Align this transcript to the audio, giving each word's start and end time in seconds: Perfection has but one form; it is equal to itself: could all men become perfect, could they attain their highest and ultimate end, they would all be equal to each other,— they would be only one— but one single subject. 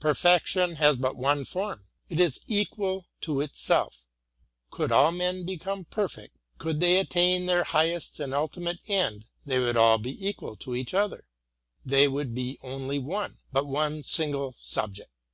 Perfection 0.00 0.76
has 0.76 0.96
but 0.96 1.14
one 1.14 1.44
form; 1.44 1.88
it 2.08 2.18
is 2.18 2.40
equal 2.46 3.04
to 3.20 3.42
itself: 3.42 4.06
could 4.70 4.90
all 4.90 5.12
men 5.12 5.44
become 5.44 5.84
perfect, 5.84 6.34
could 6.56 6.80
they 6.80 6.98
attain 6.98 7.44
their 7.44 7.64
highest 7.64 8.18
and 8.18 8.32
ultimate 8.32 8.78
end, 8.88 9.26
they 9.44 9.58
would 9.58 9.76
all 9.76 9.98
be 9.98 10.26
equal 10.26 10.56
to 10.56 10.74
each 10.74 10.94
other,— 10.94 11.26
they 11.84 12.08
would 12.08 12.34
be 12.34 12.58
only 12.62 12.98
one— 12.98 13.40
but 13.52 13.66
one 13.66 14.02
single 14.02 14.54
subject. 14.58 15.10